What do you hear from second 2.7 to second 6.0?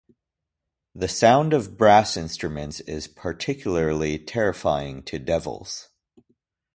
is particularly terrifying to devils.